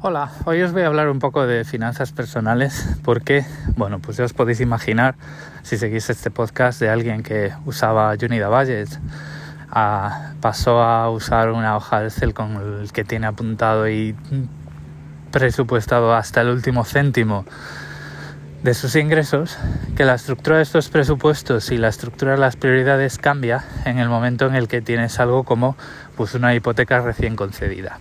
Hola, 0.00 0.30
hoy 0.44 0.62
os 0.62 0.72
voy 0.72 0.82
a 0.82 0.86
hablar 0.86 1.08
un 1.08 1.18
poco 1.18 1.44
de 1.44 1.64
finanzas 1.64 2.12
personales 2.12 2.86
porque, 3.02 3.44
bueno, 3.74 3.98
pues 3.98 4.16
ya 4.16 4.24
os 4.24 4.32
podéis 4.32 4.60
imaginar, 4.60 5.16
si 5.62 5.76
seguís 5.76 6.08
este 6.08 6.30
podcast, 6.30 6.78
de 6.80 6.88
alguien 6.88 7.24
que 7.24 7.52
usaba 7.66 8.14
Unida 8.22 8.48
Budget, 8.48 8.88
a, 9.68 10.34
pasó 10.40 10.80
a 10.84 11.10
usar 11.10 11.50
una 11.50 11.76
hoja 11.76 11.98
de 11.98 12.06
Excel 12.06 12.32
con 12.32 12.80
el 12.80 12.92
que 12.92 13.02
tiene 13.02 13.26
apuntado 13.26 13.88
y 13.88 14.14
presupuestado 15.32 16.14
hasta 16.14 16.42
el 16.42 16.50
último 16.50 16.84
céntimo 16.84 17.44
de 18.62 18.74
sus 18.74 18.94
ingresos, 18.94 19.58
que 19.96 20.04
la 20.04 20.14
estructura 20.14 20.58
de 20.58 20.62
estos 20.62 20.90
presupuestos 20.90 21.72
y 21.72 21.76
la 21.76 21.88
estructura 21.88 22.32
de 22.32 22.38
las 22.38 22.54
prioridades 22.54 23.18
cambia 23.18 23.64
en 23.84 23.98
el 23.98 24.08
momento 24.08 24.46
en 24.46 24.54
el 24.54 24.68
que 24.68 24.80
tienes 24.80 25.18
algo 25.18 25.42
como 25.42 25.76
pues 26.16 26.34
una 26.34 26.54
hipoteca 26.54 27.00
recién 27.00 27.34
concedida. 27.34 27.98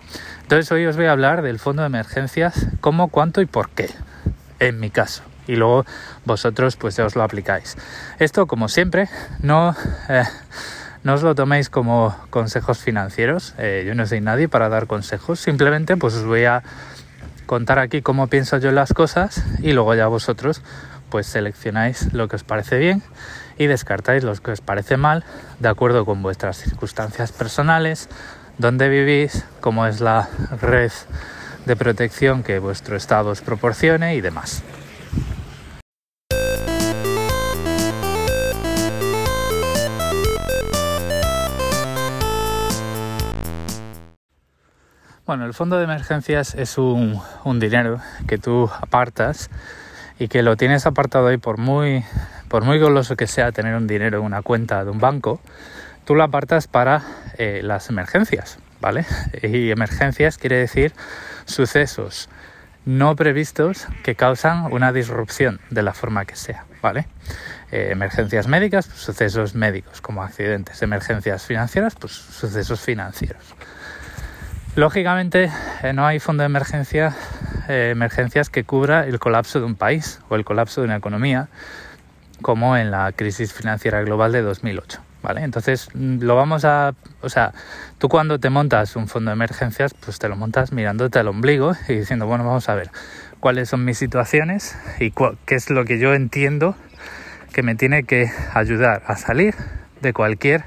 Entonces 0.48 0.72
hoy 0.72 0.86
os 0.86 0.96
voy 0.96 1.08
a 1.08 1.12
hablar 1.12 1.42
del 1.42 1.60
fondo 1.60 1.82
de 1.82 1.88
emergencias, 1.88 2.68
cómo, 2.80 3.10
cuánto 3.10 3.42
y 3.42 3.46
por 3.46 3.70
qué, 3.70 3.90
en 4.60 4.80
mi 4.80 4.90
caso. 4.90 5.22
Y 5.46 5.58
luego 5.58 5.86
vosotros 6.24 6.78
pues 6.78 6.96
ya 6.96 7.06
os 7.06 7.18
lo 7.18 7.24
aplicáis. 7.24 7.76
Esto, 8.18 8.48
como 8.48 8.70
siempre, 8.70 9.10
no, 9.42 9.76
eh, 10.08 10.24
no 11.04 11.16
os 11.16 11.22
lo 11.22 11.36
toméis 11.36 11.70
como 11.70 12.16
consejos 12.30 12.78
financieros. 12.78 13.56
Eh, 13.58 13.84
yo 13.86 13.94
no 13.94 14.06
soy 14.06 14.22
nadie 14.22 14.48
para 14.48 14.70
dar 14.70 14.88
consejos. 14.88 15.42
Simplemente 15.42 15.98
pues 15.98 16.14
os 16.14 16.24
voy 16.24 16.46
a 16.46 16.64
contar 17.46 17.78
aquí 17.78 18.02
cómo 18.02 18.28
pienso 18.28 18.58
yo 18.58 18.72
las 18.72 18.94
cosas 18.94 19.44
y 19.62 19.74
luego 19.74 19.96
ya 19.96 20.08
vosotros 20.08 20.62
pues 21.10 21.28
seleccionáis 21.28 22.14
lo 22.14 22.30
que 22.30 22.38
os 22.38 22.46
parece 22.46 22.78
bien 22.78 23.04
y 23.58 23.68
descartáis 23.68 24.24
lo 24.24 24.34
que 24.36 24.52
os 24.52 24.62
parece 24.62 24.96
mal 24.96 25.26
de 25.60 25.68
acuerdo 25.68 26.06
con 26.06 26.22
vuestras 26.22 26.58
circunstancias 26.58 27.32
personales, 27.32 28.08
dónde 28.58 28.90
vivís, 28.90 29.46
cómo 29.62 29.86
es 29.86 30.02
la 30.02 30.30
red 30.62 30.92
de 31.66 31.76
protección 31.76 32.44
que 32.44 32.60
vuestro 32.60 32.96
estado 32.96 33.30
os 33.30 33.42
proporcione 33.42 34.16
y 34.16 34.22
demás. 34.22 34.64
Bueno, 45.28 45.46
el 45.46 45.54
fondo 45.54 45.78
de 45.78 45.84
emergencias 45.84 46.56
es 46.56 46.78
un, 46.78 47.22
dinero 47.60 48.00
que 48.28 48.38
tú 48.38 48.70
apartas 48.80 49.50
y 50.20 50.30
que 50.30 50.42
lo 50.42 50.56
tienes 50.56 50.86
apartado 50.86 51.28
ahí 51.28 51.36
por 51.36 51.58
muy, 51.58 52.06
por 52.48 52.64
muy 52.64 52.80
goloso 52.80 53.18
que 53.18 53.28
sea 53.28 53.52
tener 53.52 53.76
un 53.76 53.88
dinero 53.88 54.20
en 54.20 54.24
una 54.24 54.42
cuenta 54.42 54.86
de 54.86 54.90
un 54.90 55.00
banco, 55.00 55.42
tú 56.08 56.16
lo 56.16 56.24
apartas 56.24 56.68
para 56.68 57.04
eh, 57.38 57.60
las 57.62 57.90
emergencias, 57.90 58.58
¿vale? 58.80 59.06
Y 59.44 59.70
emergencias 59.70 60.38
quiere 60.38 60.56
decir 60.56 60.94
sucesos 61.46 62.30
no 62.86 63.18
previstos 63.18 63.86
que 64.04 64.16
causan 64.16 64.72
una 64.72 64.94
disrupción 64.94 65.60
de 65.70 65.84
la 65.84 65.94
forma 65.94 66.24
que 66.24 66.38
sea, 66.38 66.64
¿vale? 66.82 67.08
Eh, 67.72 67.90
emergencias 67.92 68.48
médicas, 68.48 68.88
pues, 68.88 69.02
sucesos 69.02 69.54
médicos 69.54 70.00
como 70.00 70.24
accidentes, 70.24 70.82
emergencias 70.82 71.46
financieras, 71.46 71.96
pues 71.96 72.14
sucesos 72.14 72.80
financieros. 72.80 73.44
Lógicamente 74.78 75.52
eh, 75.84 75.92
no 75.92 76.08
hay 76.08 76.20
fondo 76.20 76.44
de 76.44 76.46
emergencia, 76.46 77.14
emergencias 77.68 78.50
que 78.50 78.64
cubra 78.64 79.06
el 79.06 79.20
colapso 79.20 79.60
de 79.60 79.66
un 79.66 79.76
país 79.76 80.22
o 80.30 80.38
el 80.38 80.46
colapso 80.46 80.80
de 80.80 80.86
una 80.86 80.96
economía, 80.96 81.50
como 82.42 82.78
en 82.78 82.92
la 82.92 83.12
crisis 83.12 83.52
financiera 83.52 84.02
global 84.04 84.32
de 84.32 84.42
2008. 84.42 85.07
¿Vale? 85.22 85.42
Entonces 85.42 85.90
mm, 85.94 86.22
lo 86.22 86.36
vamos 86.36 86.66
a, 86.66 86.94
o 87.22 87.30
sea, 87.30 87.54
tú 87.98 88.10
cuando 88.10 88.40
te 88.40 88.50
montas 88.50 88.96
un 88.96 89.08
fondo 89.08 89.32
de 89.32 89.36
emergencias, 89.36 89.94
pues 89.94 90.20
te 90.20 90.30
lo 90.30 90.36
montas 90.36 90.72
mirándote 90.72 91.20
al 91.20 91.28
ombligo 91.28 91.74
y 91.88 91.96
diciendo, 91.96 92.28
bueno, 92.28 92.46
vamos 92.46 92.70
a 92.70 92.76
ver 92.76 92.90
cuáles 93.40 93.70
son 93.70 93.86
mis 93.86 93.98
situaciones 93.98 94.78
y 95.00 95.12
qué 95.12 95.56
es 95.56 95.70
lo 95.70 95.86
que 95.86 96.00
yo 96.00 96.14
entiendo 96.14 96.76
que 97.54 97.64
me 97.64 97.76
tiene 97.76 98.04
que 98.04 98.32
ayudar 98.54 99.04
a 99.08 99.16
salir 99.16 99.56
de 100.02 100.14
cualquier 100.14 100.66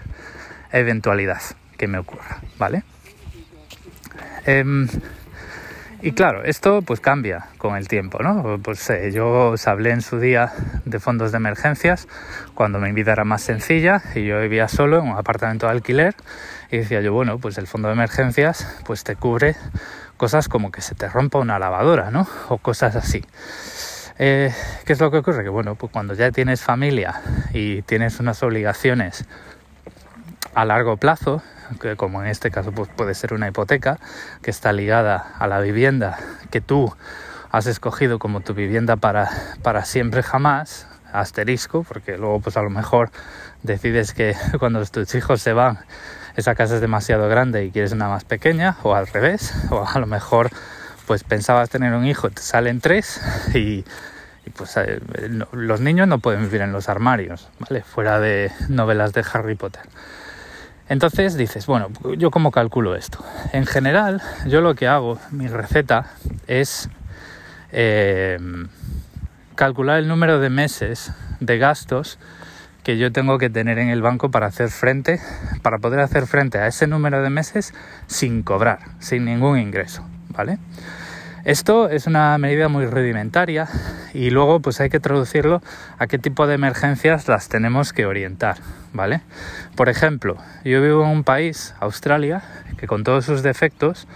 eventualidad 0.72 1.40
que 1.76 1.88
me 1.88 1.98
ocurra, 1.98 2.40
¿vale? 2.58 2.82
Em, 4.46 4.88
y 6.02 6.12
claro, 6.12 6.44
esto 6.44 6.82
pues 6.82 7.00
cambia 7.00 7.46
con 7.58 7.76
el 7.76 7.88
tiempo, 7.88 8.22
¿no? 8.22 8.58
Pues 8.62 8.88
eh, 8.90 9.12
yo 9.12 9.50
os 9.50 9.68
hablé 9.68 9.90
en 9.90 10.02
su 10.02 10.18
día 10.18 10.52
de 10.84 10.98
fondos 10.98 11.32
de 11.32 11.36
emergencias 11.36 12.08
cuando 12.54 12.78
mi 12.78 12.92
vida 12.92 13.12
era 13.12 13.24
más 13.24 13.42
sencilla 13.42 14.02
y 14.14 14.24
yo 14.24 14.40
vivía 14.40 14.68
solo 14.68 14.98
en 14.98 15.08
un 15.08 15.16
apartamento 15.16 15.66
de 15.66 15.72
alquiler 15.72 16.14
y 16.70 16.78
decía 16.78 17.00
yo, 17.00 17.12
bueno, 17.12 17.38
pues 17.38 17.58
el 17.58 17.66
fondo 17.66 17.88
de 17.88 17.94
emergencias 17.94 18.80
pues 18.84 19.04
te 19.04 19.16
cubre 19.16 19.56
cosas 20.16 20.48
como 20.48 20.70
que 20.70 20.80
se 20.80 20.94
te 20.94 21.08
rompa 21.08 21.38
una 21.38 21.58
lavadora, 21.58 22.10
¿no? 22.10 22.26
O 22.48 22.58
cosas 22.58 22.96
así. 22.96 23.24
Eh, 24.18 24.52
¿Qué 24.84 24.92
es 24.92 25.00
lo 25.00 25.10
que 25.10 25.18
ocurre? 25.18 25.42
Que 25.42 25.48
bueno, 25.48 25.76
pues 25.76 25.90
cuando 25.90 26.14
ya 26.14 26.30
tienes 26.30 26.62
familia 26.62 27.22
y 27.54 27.82
tienes 27.82 28.20
unas 28.20 28.42
obligaciones 28.42 29.24
a 30.54 30.64
largo 30.64 30.96
plazo, 30.98 31.42
que 31.80 31.96
como 31.96 32.22
en 32.22 32.28
este 32.28 32.50
caso 32.50 32.72
pues 32.72 32.88
puede 32.94 33.14
ser 33.14 33.34
una 33.34 33.48
hipoteca 33.48 33.98
que 34.42 34.50
está 34.50 34.72
ligada 34.72 35.34
a 35.38 35.46
la 35.46 35.60
vivienda 35.60 36.18
que 36.50 36.60
tú 36.60 36.94
has 37.50 37.66
escogido 37.66 38.18
como 38.18 38.40
tu 38.40 38.54
vivienda 38.54 38.96
para, 38.96 39.28
para 39.62 39.84
siempre 39.84 40.22
jamás, 40.22 40.86
asterisco, 41.12 41.84
porque 41.84 42.16
luego 42.16 42.40
pues 42.40 42.56
a 42.56 42.62
lo 42.62 42.70
mejor 42.70 43.10
decides 43.62 44.14
que 44.14 44.36
cuando 44.58 44.84
tus 44.86 45.14
hijos 45.14 45.42
se 45.42 45.52
van 45.52 45.80
esa 46.36 46.54
casa 46.54 46.76
es 46.76 46.80
demasiado 46.80 47.28
grande 47.28 47.64
y 47.64 47.70
quieres 47.70 47.92
una 47.92 48.08
más 48.08 48.24
pequeña, 48.24 48.76
o 48.82 48.94
al 48.94 49.06
revés, 49.06 49.52
o 49.70 49.86
a 49.86 49.98
lo 49.98 50.06
mejor 50.06 50.50
pues 51.06 51.24
pensabas 51.24 51.70
tener 51.70 51.92
un 51.92 52.06
hijo, 52.06 52.30
te 52.30 52.42
salen 52.42 52.80
tres 52.80 53.20
y, 53.54 53.84
pues 54.56 54.76
eh, 54.76 55.00
los 55.52 55.80
niños 55.80 56.08
no 56.08 56.18
pueden 56.18 56.42
vivir 56.42 56.62
en 56.62 56.72
los 56.72 56.88
armarios, 56.88 57.48
¿vale? 57.58 57.82
Fuera 57.82 58.20
de 58.20 58.52
novelas 58.68 59.12
de 59.12 59.24
Harry 59.32 59.54
Potter. 59.54 59.82
Entonces 60.90 61.36
dices, 61.36 61.66
bueno, 61.66 61.86
¿yo 62.18 62.32
cómo 62.32 62.50
calculo 62.50 62.96
esto? 62.96 63.24
En 63.52 63.64
general, 63.64 64.20
yo 64.46 64.60
lo 64.60 64.74
que 64.74 64.88
hago, 64.88 65.20
mi 65.30 65.46
receta, 65.46 66.06
es 66.48 66.90
eh, 67.70 68.36
calcular 69.54 70.00
el 70.00 70.08
número 70.08 70.40
de 70.40 70.50
meses 70.50 71.12
de 71.38 71.58
gastos 71.58 72.18
que 72.82 72.98
yo 72.98 73.12
tengo 73.12 73.38
que 73.38 73.48
tener 73.48 73.78
en 73.78 73.88
el 73.88 74.02
banco 74.02 74.32
para 74.32 74.46
hacer 74.46 74.68
frente, 74.68 75.20
para 75.62 75.78
poder 75.78 76.00
hacer 76.00 76.26
frente 76.26 76.58
a 76.58 76.66
ese 76.66 76.88
número 76.88 77.22
de 77.22 77.30
meses 77.30 77.72
sin 78.08 78.42
cobrar, 78.42 78.80
sin 78.98 79.24
ningún 79.24 79.60
ingreso, 79.60 80.04
¿vale? 80.30 80.58
Esto 81.44 81.88
es 81.88 82.06
una 82.06 82.36
medida 82.36 82.68
muy 82.68 82.84
rudimentaria 82.84 83.66
y 84.12 84.28
luego 84.28 84.60
pues 84.60 84.78
hay 84.80 84.90
que 84.90 85.00
traducirlo 85.00 85.62
a 85.98 86.06
qué 86.06 86.18
tipo 86.18 86.46
de 86.46 86.54
emergencias 86.54 87.28
las 87.28 87.48
tenemos 87.48 87.94
que 87.94 88.04
orientar, 88.04 88.58
¿vale? 88.92 89.22
Por 89.74 89.88
ejemplo, 89.88 90.36
yo 90.64 90.82
vivo 90.82 91.02
en 91.02 91.10
un 91.10 91.24
país, 91.24 91.74
Australia, 91.80 92.42
que 92.76 92.86
con 92.86 93.04
todos 93.04 93.24
sus 93.24 93.42
defectos 93.42 94.06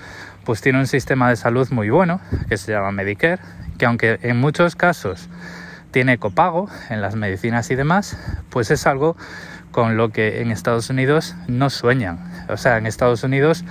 pues 0.45 0.61
tiene 0.61 0.79
un 0.79 0.87
sistema 0.87 1.31
de 1.31 1.37
salud 1.37 1.67
muy 1.71 1.89
bueno 1.89 2.21
que 2.51 2.59
se 2.59 2.73
llama 2.73 2.93
Medicare, 2.93 3.41
que 3.79 3.87
aunque 3.87 4.19
en 4.21 4.37
muchos 4.37 4.77
casos 4.77 5.31
tiene 5.93 6.19
copago 6.19 6.69
en 6.91 7.01
las 7.01 7.17
medicinas 7.17 7.71
y 7.71 7.75
demás, 7.75 8.19
pues 8.51 8.71
es 8.71 8.87
algo 8.87 9.17
con 9.71 9.97
lo 9.97 10.11
que 10.11 10.43
en 10.43 10.51
Estados 10.51 10.91
Unidos 10.91 11.35
no 11.49 11.71
sueñan. 11.71 12.19
O 12.51 12.59
sea, 12.59 12.77
en 12.77 12.87
Estados 12.87 13.25
Unidos 13.25 13.65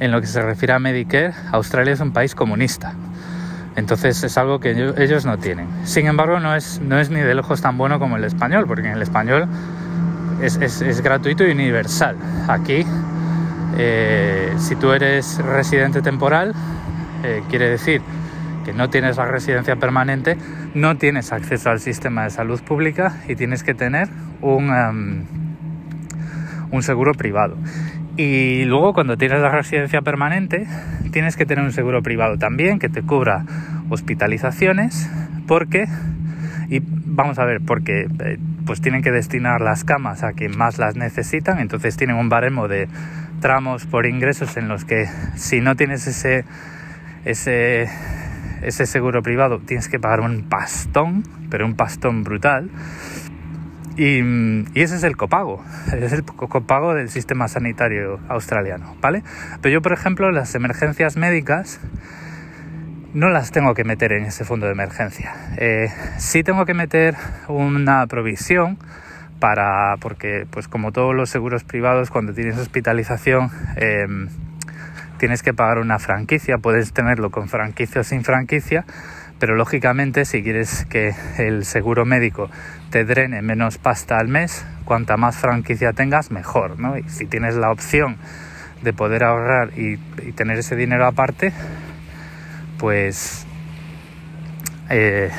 en 0.00 0.10
lo 0.10 0.20
que 0.20 0.26
se 0.26 0.42
refiere 0.42 0.72
a 0.72 0.78
Medicare, 0.78 1.34
Australia 1.52 1.92
es 1.92 2.00
un 2.00 2.12
país 2.12 2.34
comunista. 2.34 2.94
Entonces 3.76 4.22
es 4.24 4.36
algo 4.36 4.58
que 4.58 4.70
ellos 4.70 5.24
no 5.26 5.38
tienen. 5.38 5.68
Sin 5.84 6.06
embargo, 6.06 6.40
no 6.40 6.56
es, 6.56 6.80
ni 6.80 7.20
de 7.20 7.34
lejos 7.34 7.60
tan 7.60 7.78
bueno 7.78 7.98
como 7.98 8.16
el 8.16 8.24
español, 8.24 8.64
porque 8.66 8.88
en 8.88 8.94
el 8.94 9.02
español 9.02 9.46
es, 10.42 11.00
gratuito 11.02 11.46
y 11.46 11.50
universal. 11.52 12.16
Aquí, 12.48 12.84
eh, 13.76 14.54
si 14.58 14.74
tú 14.74 14.92
eres 14.92 15.38
residente 15.38 16.02
temporal, 16.02 16.54
eh, 17.22 17.42
quiere 17.48 17.68
decir 17.68 18.00
que 18.64 18.72
no 18.72 18.90
tienes 18.90 19.18
la 19.18 19.26
residencia 19.26 19.76
permanente, 19.76 20.36
no 20.74 20.96
tienes 20.96 21.30
acceso 21.32 21.70
al 21.70 21.78
sistema 21.78 22.24
de 22.24 22.30
salud 22.30 22.60
pública 22.62 23.16
y 23.28 23.36
tienes 23.36 23.62
que 23.62 23.74
tener 23.74 24.08
un, 24.40 25.26
un 26.70 26.82
seguro 26.82 27.12
privado. 27.12 27.56
Y 28.22 28.66
luego 28.66 28.92
cuando 28.92 29.16
tienes 29.16 29.40
la 29.40 29.48
residencia 29.48 30.02
permanente, 30.02 30.66
tienes 31.10 31.38
que 31.38 31.46
tener 31.46 31.64
un 31.64 31.72
seguro 31.72 32.02
privado 32.02 32.36
también 32.36 32.78
que 32.78 32.90
te 32.90 33.00
cubra 33.00 33.46
hospitalizaciones, 33.88 35.08
porque, 35.46 35.88
y 36.68 36.82
vamos 36.84 37.38
a 37.38 37.46
ver, 37.46 37.62
porque 37.62 38.08
eh, 38.22 38.38
pues 38.66 38.82
tienen 38.82 39.00
que 39.00 39.10
destinar 39.10 39.62
las 39.62 39.84
camas 39.84 40.22
a 40.22 40.34
quien 40.34 40.54
más 40.54 40.76
las 40.76 40.96
necesitan, 40.96 41.60
entonces 41.60 41.96
tienen 41.96 42.16
un 42.16 42.28
baremo 42.28 42.68
de 42.68 42.88
tramos 43.40 43.86
por 43.86 44.04
ingresos 44.04 44.58
en 44.58 44.68
los 44.68 44.84
que 44.84 45.06
si 45.36 45.62
no 45.62 45.74
tienes 45.74 46.06
ese, 46.06 46.44
ese, 47.24 47.88
ese 48.60 48.84
seguro 48.84 49.22
privado 49.22 49.60
tienes 49.60 49.88
que 49.88 49.98
pagar 49.98 50.20
un 50.20 50.42
pastón, 50.42 51.22
pero 51.48 51.64
un 51.64 51.74
pastón 51.74 52.22
brutal. 52.22 52.68
Y, 54.00 54.20
ese 54.80 54.96
es 54.96 55.02
el 55.02 55.18
copago, 55.18 55.62
es 55.92 56.14
el 56.14 56.24
copago 56.24 56.94
del 56.94 57.10
sistema 57.10 57.48
sanitario 57.48 58.18
australiano, 58.30 58.96
¿vale? 59.02 59.22
Pero 59.60 59.74
yo, 59.74 59.82
por 59.82 59.92
ejemplo, 59.92 60.30
las 60.30 60.54
emergencias 60.54 61.18
médicas 61.18 61.80
no 63.12 63.28
las 63.28 63.50
tengo 63.50 63.74
que 63.74 63.84
meter 63.84 64.12
en 64.12 64.24
ese 64.24 64.46
fondo 64.46 64.64
de 64.64 64.72
emergencia. 64.72 65.34
Eh, 65.58 65.88
sí 66.16 66.42
tengo 66.42 66.64
que 66.64 66.72
meter 66.72 67.14
una 67.48 68.06
provisión 68.06 68.78
para, 69.38 69.96
porque 70.00 70.46
pues 70.50 70.66
como 70.66 70.92
todos 70.92 71.14
los 71.14 71.28
seguros 71.28 71.64
privados, 71.64 72.08
cuando 72.08 72.32
tienes 72.32 72.56
hospitalización, 72.56 73.50
em, 73.76 74.28
tienes 75.18 75.42
que 75.42 75.52
pagar 75.52 75.76
una 75.76 75.98
franquicia, 75.98 76.56
puedes 76.56 76.94
tenerlo 76.94 77.28
con 77.28 77.50
franquicia 77.50 78.00
o 78.00 78.04
sin 78.04 78.24
franquicia, 78.24 78.86
pero 79.40 79.56
lógicamente 79.56 80.26
si 80.26 80.42
quieres 80.42 80.84
que 80.84 81.14
el 81.38 81.64
seguro 81.64 82.04
médico 82.04 82.50
te 82.90 83.04
drene 83.04 83.40
menos 83.42 83.78
pasta 83.78 84.18
al 84.18 84.28
mes, 84.28 84.64
cuanta 84.84 85.16
más 85.16 85.36
franquicia 85.36 85.94
tengas, 85.94 86.30
mejor, 86.30 86.78
¿no? 86.78 86.98
Y 86.98 87.02
si 87.04 87.26
tienes 87.26 87.56
la 87.56 87.72
opción 87.72 88.18
de 88.82 88.92
poder 88.92 89.24
ahorrar 89.24 89.76
y, 89.76 89.96
tener 90.32 90.58
ese 90.58 90.76
dinero 90.76 91.06
aparte, 91.06 91.52
pues 92.78 93.46
eh, 94.90 95.30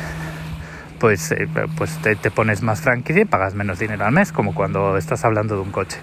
pues, 1.00 1.32
eh, 1.32 1.48
pues 1.78 1.98
te, 2.02 2.32
pones 2.32 2.62
más 2.62 2.82
franquicia 2.82 3.22
y 3.22 3.26
pagas 3.26 3.54
menos 3.54 3.80
dinero 3.80 4.06
al 4.06 4.12
mes, 4.12 4.32
como 4.32 4.54
cuando 4.54 4.98
estás 4.98 5.26
hablando 5.26 5.56
de 5.56 5.62
un 5.62 5.72
coche. 5.72 5.98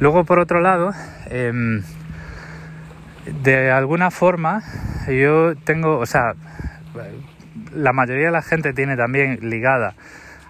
Luego, 0.00 0.24
por 0.24 0.38
otro 0.38 0.60
lado, 0.60 0.92
em, 1.30 1.82
de 3.42 3.70
alguna 3.70 4.10
forma, 4.10 4.62
yo 5.08 5.54
tengo, 5.56 5.98
o 5.98 6.06
sea, 6.06 6.34
la 7.72 7.92
mayoría 7.92 8.26
de 8.26 8.32
la 8.32 8.42
gente 8.42 8.72
tiene 8.72 8.96
también 8.96 9.38
ligada 9.42 9.94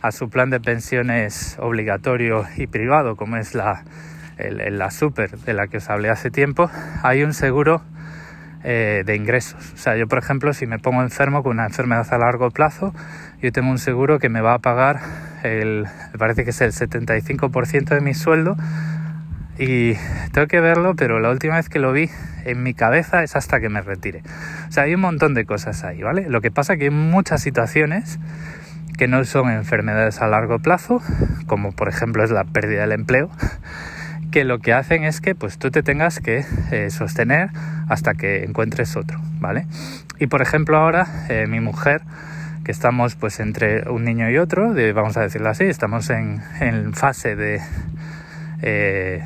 a 0.03 0.13
su 0.13 0.29
plan 0.29 0.51
de 0.51 0.61
pensiones 0.61 1.57
obligatorio 1.59 2.45
y 2.57 2.67
privado, 2.67 3.17
como 3.17 3.37
es 3.37 3.55
la, 3.55 3.85
la 4.37 4.91
super 4.91 5.39
de 5.39 5.55
la 5.55 5.67
que 5.69 5.79
os 5.79 5.89
hablé 5.89 6.11
hace 6.11 6.31
tiempo, 6.31 6.71
hay 7.03 7.23
un 7.23 7.33
seguro 7.33 7.83
eh, 8.63 9.03
de 9.05 9.17
ingresos. 9.17 9.73
O 9.73 9.77
sea, 9.77 9.97
yo 9.97 10.07
por 10.07 10.19
ejemplo, 10.19 10.53
si 10.53 10.67
me 10.67 10.79
pongo 10.79 11.03
enfermo 11.03 11.43
con 11.43 11.53
una 11.53 11.67
enfermedad 11.67 12.07
a 12.13 12.19
largo 12.19 12.51
plazo, 12.51 12.95
yo 13.41 13.53
tengo 13.53 13.71
un 13.71 13.79
seguro 13.79 14.19
que 14.19 14.29
me 14.29 14.41
va 14.41 14.55
a 14.55 14.59
pagar 14.59 15.01
el, 15.43 15.87
parece 16.19 16.45
que 16.45 16.51
es 16.51 16.61
el 16.61 16.73
75% 16.73 17.95
de 17.95 18.01
mi 18.01 18.15
sueldo 18.15 18.57
y 19.59 19.95
tengo 20.33 20.47
que 20.47 20.61
verlo, 20.61 20.95
pero 20.97 21.21
la 21.21 21.31
última 21.31 21.57
vez 21.57 21.69
que 21.69 21.79
lo 21.79 21.93
vi 21.93 22.11
en 22.45 22.63
mi 22.63 22.75
cabeza 22.75 23.23
es 23.23 23.37
hasta 23.37 23.61
que 23.61 23.69
me 23.69 23.81
retire. 23.83 24.23
O 24.69 24.73
sea, 24.73 24.85
hay 24.85 24.95
un 24.95 25.01
montón 25.01 25.35
de 25.35 25.45
cosas 25.45 25.85
ahí, 25.85 26.03
¿vale? 26.03 26.29
Lo 26.29 26.41
que 26.41 26.51
pasa 26.51 26.77
que 26.77 26.85
hay 26.85 26.91
muchas 26.91 27.43
situaciones 27.43 28.19
que 28.97 29.09
no 29.09 29.25
son 29.25 29.51
enfermedades 29.51 30.21
a 30.21 30.29
largo 30.29 30.59
plazo, 30.59 31.03
como 31.47 31.73
por 31.73 31.89
ejemplo 31.89 32.25
es 32.25 32.31
la 32.31 32.45
pérdida 32.45 32.83
del 32.83 32.93
empleo, 32.93 33.31
que 34.31 34.45
lo 34.45 34.59
que 34.59 34.73
hacen 34.73 35.05
es 35.05 35.21
que 35.21 35.35
pues 35.35 35.59
tú 35.59 35.71
te 35.71 35.83
tengas 35.83 36.21
que 36.21 36.45
eh, 36.71 36.91
sostener 36.91 37.51
hasta 37.89 38.15
que 38.15 38.45
encuentres 38.45 38.97
otro, 38.97 39.21
¿vale? 39.41 39.67
Y 40.19 40.27
por 40.27 40.43
ejemplo 40.43 40.77
ahora 40.77 41.07
eh, 41.29 41.47
mi 41.49 41.61
mujer 41.61 42.03
que 42.65 42.73
estamos 42.73 43.15
pues 43.15 43.41
entre 43.41 43.89
un 43.91 44.05
niño 44.05 44.31
y 44.31 44.39
otro, 44.39 44.73
de, 44.75 44.93
vamos 44.93 45.17
a 45.17 45.21
decirlo 45.21 45.51
así, 45.51 45.65
estamos 45.65 46.09
en, 46.11 46.41
en 46.61 46.95
fase 46.95 47.37
de 47.37 47.61
eh, 48.67 49.23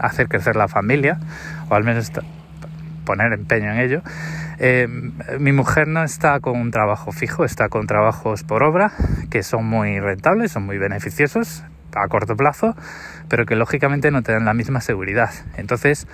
hacer 0.00 0.28
crecer 0.28 0.56
la 0.56 0.66
familia, 0.66 1.18
o 1.68 1.74
al 1.74 1.84
menos 1.84 2.10
poner 3.04 3.32
empeño 3.32 3.70
en 3.70 3.78
ello. 3.78 4.02
Eh, 4.58 4.88
mi 5.38 5.52
mujer 5.52 5.86
no 5.86 6.02
está 6.02 6.40
con 6.40 6.58
un 6.58 6.70
trabajo 6.70 7.12
fijo, 7.12 7.44
está 7.44 7.68
con 7.68 7.86
trabajos 7.86 8.42
por 8.42 8.62
obra 8.62 8.92
que 9.30 9.42
son 9.42 9.66
muy 9.66 10.00
rentables, 10.00 10.52
son 10.52 10.64
muy 10.64 10.78
beneficiosos 10.78 11.64
a 11.94 12.08
corto 12.08 12.36
plazo, 12.36 12.74
pero 13.28 13.44
que 13.44 13.56
lógicamente 13.56 14.10
no 14.10 14.22
te 14.22 14.32
dan 14.32 14.46
la 14.46 14.54
misma 14.54 14.80
seguridad. 14.80 15.30
Entonces, 15.56 16.06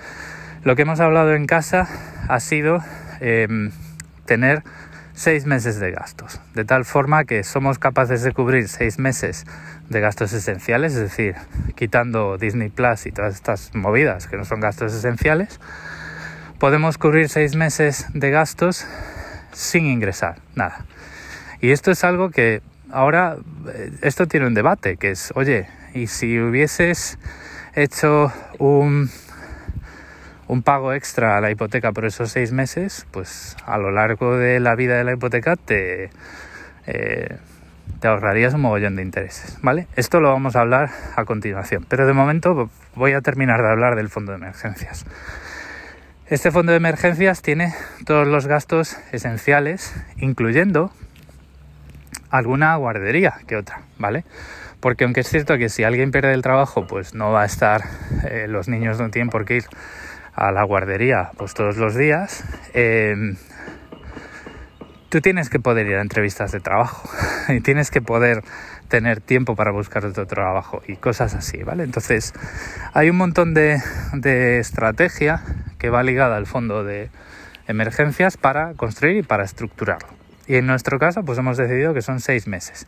lo 0.63 0.75
que 0.75 0.81
hemos 0.81 0.99
hablado 0.99 1.33
en 1.33 1.45
casa 1.45 1.87
ha 2.27 2.39
sido 2.39 2.83
eh, 3.21 3.47
tener 4.25 4.63
seis 5.13 5.45
meses 5.45 5.79
de 5.79 5.91
gastos, 5.91 6.39
de 6.55 6.65
tal 6.65 6.85
forma 6.85 7.23
que 7.25 7.43
somos 7.43 7.79
capaces 7.79 8.23
de 8.23 8.31
cubrir 8.31 8.67
seis 8.67 8.99
meses 8.99 9.45
de 9.89 9.99
gastos 9.99 10.33
esenciales, 10.33 10.93
es 10.93 10.99
decir, 10.99 11.35
quitando 11.75 12.37
Disney 12.37 12.69
Plus 12.69 13.05
y 13.05 13.11
todas 13.11 13.35
estas 13.35 13.73
movidas 13.75 14.27
que 14.27 14.37
no 14.37 14.45
son 14.45 14.59
gastos 14.59 14.93
esenciales, 14.93 15.59
podemos 16.59 16.97
cubrir 16.97 17.29
seis 17.29 17.55
meses 17.55 18.07
de 18.13 18.31
gastos 18.31 18.85
sin 19.51 19.85
ingresar 19.85 20.37
nada. 20.55 20.85
Y 21.61 21.71
esto 21.71 21.91
es 21.91 22.03
algo 22.03 22.29
que 22.29 22.61
ahora, 22.91 23.37
eh, 23.73 23.91
esto 24.01 24.27
tiene 24.27 24.47
un 24.47 24.53
debate, 24.53 24.97
que 24.97 25.11
es, 25.11 25.31
oye, 25.35 25.67
¿y 25.93 26.07
si 26.07 26.39
hubieses 26.39 27.17
hecho 27.75 28.31
un 28.59 29.09
un 30.53 30.61
pago 30.61 30.93
extra 30.93 31.35
a 31.35 31.41
la 31.41 31.49
hipoteca 31.49 31.91
por 31.93 32.05
esos 32.05 32.29
seis 32.31 32.51
meses, 32.51 33.07
pues 33.09 33.57
a 33.65 33.79
lo 33.79 33.89
largo 33.89 34.37
de 34.37 34.59
la 34.59 34.75
vida 34.75 34.95
de 34.95 35.03
la 35.03 35.13
hipoteca 35.13 35.55
te, 35.55 36.11
eh, 36.85 37.37
te 37.99 38.07
ahorrarías 38.07 38.53
un 38.53 38.61
mogollón 38.61 38.95
de 38.95 39.01
intereses, 39.01 39.57
¿vale? 39.63 39.87
Esto 39.95 40.19
lo 40.19 40.31
vamos 40.31 40.55
a 40.55 40.61
hablar 40.61 40.91
a 41.15 41.25
continuación, 41.25 41.87
pero 41.89 42.05
de 42.05 42.13
momento 42.13 42.69
voy 42.93 43.13
a 43.13 43.21
terminar 43.21 43.63
de 43.63 43.69
hablar 43.69 43.95
del 43.95 44.09
fondo 44.09 44.31
de 44.31 44.37
emergencias. 44.37 45.05
Este 46.27 46.51
fondo 46.51 46.71
de 46.71 46.77
emergencias 46.77 47.41
tiene 47.41 47.73
todos 48.05 48.27
los 48.27 48.45
gastos 48.45 48.97
esenciales, 49.11 49.95
incluyendo 50.17 50.91
alguna 52.29 52.75
guardería 52.75 53.39
que 53.47 53.55
otra, 53.55 53.81
¿vale? 53.97 54.23
Porque 54.79 55.05
aunque 55.05 55.21
es 55.21 55.29
cierto 55.29 55.57
que 55.57 55.69
si 55.69 55.83
alguien 55.83 56.11
pierde 56.11 56.33
el 56.33 56.43
trabajo, 56.43 56.85
pues 56.85 57.15
no 57.15 57.31
va 57.31 57.41
a 57.41 57.45
estar, 57.45 57.81
eh, 58.25 58.45
los 58.47 58.67
niños 58.67 58.99
no 58.99 59.09
tienen 59.09 59.29
por 59.29 59.45
qué 59.45 59.55
ir 59.55 59.65
a 60.35 60.51
la 60.51 60.63
guardería 60.63 61.31
pues 61.37 61.53
todos 61.53 61.77
los 61.77 61.95
días, 61.95 62.43
em, 62.73 63.35
tú 65.09 65.21
tienes 65.21 65.49
que 65.49 65.59
poder 65.59 65.87
ir 65.87 65.95
a 65.95 66.01
entrevistas 66.01 66.51
de 66.51 66.59
trabajo 66.59 67.07
y 67.49 67.61
tienes 67.61 67.91
que 67.91 68.01
poder 68.01 68.43
tener 68.87 69.21
tiempo 69.21 69.55
para 69.55 69.71
buscar 69.71 70.05
otro 70.05 70.27
trabajo 70.27 70.81
y 70.87 70.95
cosas 70.97 71.33
así, 71.33 71.63
¿vale? 71.63 71.83
Entonces, 71.83 72.33
hay 72.93 73.09
un 73.09 73.17
montón 73.17 73.53
de, 73.53 73.81
de 74.13 74.59
estrategia 74.59 75.41
que 75.79 75.89
va 75.89 76.03
ligada 76.03 76.37
al 76.37 76.45
fondo 76.45 76.83
de 76.83 77.09
emergencias 77.67 78.37
para 78.37 78.73
construir 78.73 79.17
y 79.17 79.23
para 79.23 79.43
estructurarlo. 79.43 80.09
Y 80.47 80.55
en 80.55 80.67
nuestro 80.67 80.99
caso, 80.99 81.23
pues 81.23 81.37
hemos 81.39 81.57
decidido 81.57 81.93
que 81.93 82.01
son 82.01 82.19
seis 82.19 82.47
meses, 82.47 82.85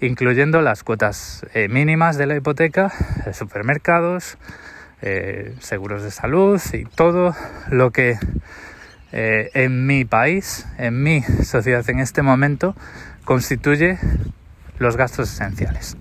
incluyendo 0.00 0.60
las 0.60 0.84
cuotas 0.84 1.46
eh, 1.54 1.68
mínimas 1.68 2.16
de 2.16 2.26
la 2.26 2.36
hipoteca, 2.36 2.92
supermercados, 3.32 4.38
eh, 5.02 5.54
seguros 5.60 6.02
de 6.02 6.10
salud 6.10 6.60
y 6.72 6.84
todo 6.84 7.34
lo 7.70 7.90
que 7.90 8.18
eh, 9.12 9.50
en 9.54 9.86
mi 9.86 10.04
país, 10.04 10.66
en 10.78 11.02
mi 11.02 11.22
sociedad 11.22 11.88
en 11.88 12.00
este 12.00 12.22
momento, 12.22 12.76
constituye 13.24 13.98
los 14.78 14.96
gastos 14.96 15.32
esenciales. 15.32 15.96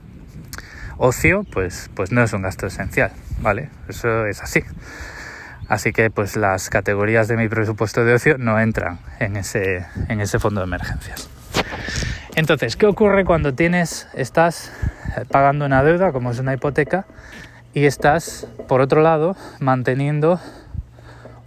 Ocio, 0.98 1.44
pues, 1.52 1.90
pues 1.96 2.12
no 2.12 2.22
es 2.24 2.34
un 2.34 2.42
gasto 2.42 2.68
esencial, 2.68 3.12
¿vale? 3.42 3.70
Eso 3.88 4.26
es 4.26 4.42
así. 4.42 4.64
Así 5.70 5.94
que 5.94 6.10
pues 6.10 6.36
las 6.36 6.70
categorías 6.70 7.28
de 7.28 7.38
mi 7.38 7.48
presupuesto 7.48 8.04
de 8.04 8.14
ocio 8.16 8.38
no 8.38 8.60
entran 8.60 9.00
en 9.20 9.38
ese, 9.38 9.86
en 10.08 10.20
ese 10.20 10.40
fondo 10.40 10.62
de 10.62 10.66
emergencias. 10.66 11.30
Entonces, 12.36 12.76
¿qué 12.76 12.86
ocurre 12.86 13.24
cuando 13.24 13.54
tienes, 13.54 14.08
estás 14.14 14.72
pagando 15.32 15.66
una 15.66 15.84
deuda, 15.84 16.12
como 16.12 16.32
es 16.32 16.40
una 16.40 16.54
hipoteca, 16.54 17.06
y 17.74 17.86
estás, 17.86 18.48
por 18.68 18.82
otro 18.82 19.02
lado, 19.02 19.36
manteniendo 19.60 20.40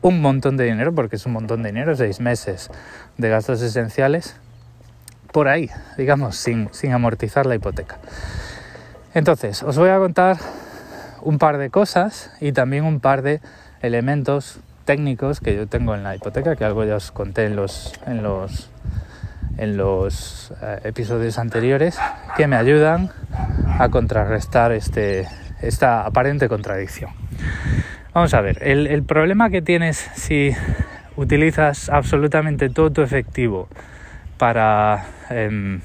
un 0.02 0.20
montón 0.20 0.56
de 0.56 0.64
dinero, 0.64 0.94
porque 0.94 1.16
es 1.16 1.26
un 1.26 1.32
montón 1.32 1.62
de 1.62 1.70
dinero, 1.70 1.94
seis 1.96 2.20
meses 2.20 2.70
de 3.18 3.28
gastos 3.28 3.62
esenciales, 3.62 4.36
por 5.32 5.48
ahí, 5.48 5.70
digamos, 5.96 6.36
sin, 6.36 6.68
amortizar 6.92 7.46
la 7.46 7.54
hipoteca. 7.54 7.98
Entonces, 9.14 9.62
os 9.62 9.78
voy 9.78 9.90
a 9.90 9.98
contar 9.98 10.36
un 11.22 11.38
par 11.38 11.58
de 11.58 11.70
cosas 11.70 12.30
y 12.40 12.52
también 12.52 12.84
un 12.84 13.00
par 13.00 13.22
de 13.22 13.40
elementos 13.80 14.60
técnicos 14.84 15.40
que 15.40 15.54
yo 15.54 15.66
tengo 15.66 15.94
en 15.94 16.02
la 16.02 16.16
hipoteca, 16.16 16.56
que 16.56 16.64
algo 16.64 16.84
ya 16.84 16.96
os 16.96 17.12
conté 17.12 17.46
en 17.46 17.56
los, 17.56 17.92
en 18.06 18.22
los, 18.22 18.70
en 19.56 19.76
los 19.76 20.52
eh, 20.60 20.80
episodios 20.84 21.38
anteriores, 21.38 21.98
que 22.36 22.46
me 22.46 22.56
ayudan 22.56 23.10
a 23.78 23.88
contrarrestar 23.88 24.72
este, 24.72 25.28
esta 25.62 26.04
aparente 26.04 26.48
contradicción. 26.48 27.10
Vamos 28.14 28.34
a 28.34 28.42
ver, 28.42 28.58
el, 28.62 29.02
problema 29.04 29.48
que 29.48 29.62
tienes 29.62 29.96
si 30.14 30.54
utilizas 31.16 31.88
absolutamente 31.88 32.68
todo 32.68 32.90
tu 32.90 33.00
efectivo 33.00 33.68
para, 34.36 35.06
em, 35.30 35.80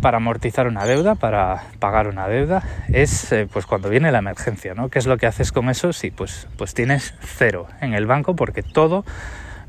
para 0.00 0.16
amortizar 0.16 0.66
una 0.66 0.86
deuda, 0.86 1.14
para 1.14 1.62
pagar 1.78 2.08
una 2.08 2.26
deuda, 2.26 2.64
es 2.88 3.30
eh, 3.32 3.46
pues 3.52 3.66
cuando 3.66 3.88
viene 3.88 4.10
la 4.10 4.18
emergencia, 4.18 4.74
¿no? 4.74 4.88
¿Qué 4.88 4.98
es 4.98 5.06
lo 5.06 5.18
que 5.18 5.26
haces 5.26 5.52
con 5.52 5.68
eso? 5.68 5.92
Sí, 5.92 6.10
pues, 6.10 6.48
pues 6.56 6.74
tienes 6.74 7.14
cero 7.20 7.68
en 7.80 7.94
el 7.94 8.06
banco 8.06 8.34
porque 8.34 8.64
todo 8.64 9.04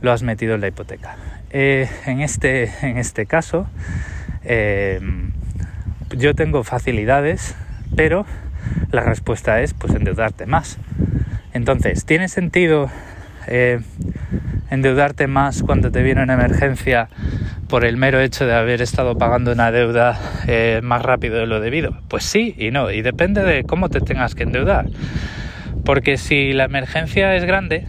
lo 0.02 0.12
has 0.12 0.24
metido 0.24 0.56
en 0.56 0.62
la 0.62 0.68
hipoteca. 0.68 1.16
Eh, 1.52 1.88
en, 2.08 2.22
este, 2.22 2.72
en 2.82 2.98
este 2.98 3.28
caso, 3.28 3.68
em, 4.44 5.32
yo 6.18 6.34
tengo 6.34 6.64
facilidades 6.64 7.56
pero 7.96 8.26
la 8.92 9.02
respuesta 9.02 9.62
es 9.62 9.74
pues 9.74 9.94
endeudarte 9.94 10.46
más. 10.46 10.78
Entonces, 11.54 12.06
¿tiene 12.06 12.28
sentido 12.28 12.90
eh, 13.48 13.80
endeudarte 14.70 15.28
más 15.28 15.64
cuando 15.64 15.92
te 15.92 16.04
viene 16.04 16.24
una 16.24 16.34
emergencia 16.34 17.10
por 17.68 17.86
el 17.86 17.98
mero 17.98 18.20
hecho 18.20 18.46
de 18.46 18.54
haber 18.54 18.82
estado 18.82 19.18
pagando 19.18 19.52
una 19.52 19.72
deuda 19.72 20.20
eh, 20.48 20.82
más 20.84 21.02
rápido 21.02 21.38
de 21.38 21.48
lo 21.48 21.60
debido? 21.60 21.98
Pues 22.08 22.24
sí 22.24 22.56
y 22.58 22.72
no, 22.72 22.92
y 22.92 23.02
depende 23.02 23.44
de 23.44 23.64
cómo 23.64 23.90
te 23.90 24.02
tengas 24.02 24.36
que 24.36 24.44
endeudar. 24.44 24.88
Porque 25.86 26.18
si 26.18 26.54
la 26.54 26.66
emergencia 26.66 27.36
es 27.36 27.46
grande, 27.46 27.86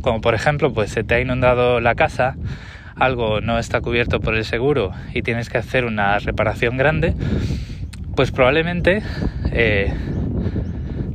como 0.00 0.20
por 0.20 0.34
ejemplo, 0.34 0.72
pues 0.72 0.90
se 0.90 1.04
te 1.04 1.16
ha 1.16 1.20
inundado 1.20 1.80
la 1.80 1.94
casa, 1.94 2.36
algo 2.94 3.40
no 3.40 3.58
está 3.58 3.80
cubierto 3.80 4.20
por 4.20 4.36
el 4.36 4.44
seguro 4.44 4.92
y 5.12 5.22
tienes 5.22 5.50
que 5.50 5.58
hacer 5.58 5.84
una 5.84 6.18
reparación 6.18 6.76
grande, 6.76 7.14
pues 8.16 8.32
probablemente 8.32 9.02
eh, 9.52 9.92